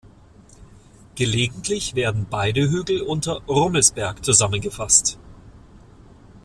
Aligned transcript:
Gelegentlich 1.13 1.93
werden 1.93 2.25
beide 2.27 2.71
Hügel 2.71 3.03
unter 3.03 3.33
"Rummelsberg" 3.47 4.25
zusammengefasst. 4.25 5.19